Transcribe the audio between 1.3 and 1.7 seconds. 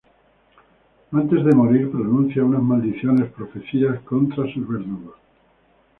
de